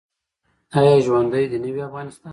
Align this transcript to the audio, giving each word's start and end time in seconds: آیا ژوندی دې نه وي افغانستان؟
آیا 0.77 0.95
ژوندی 1.05 1.45
دې 1.51 1.57
نه 1.63 1.69
وي 1.73 1.81
افغانستان؟ 1.89 2.29